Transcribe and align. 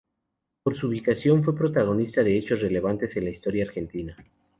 Por 0.63 0.75
su 0.75 0.87
ubicación 0.87 1.43
fue 1.43 1.55
protagonista 1.55 2.23
de 2.23 2.35
hechos 2.35 2.61
relevantes 2.61 3.15
en 3.17 3.25
la 3.25 3.29
Historia 3.29 3.65
Argentina. 3.65 4.15